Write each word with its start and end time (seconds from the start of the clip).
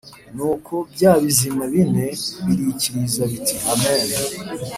Nuko 0.35 0.73
bya 0.93 1.11
bizima 1.21 1.63
bine 1.73 2.05
birikiriza 2.45 3.23
biti 3.31 3.55
“Amen!” 3.71 4.07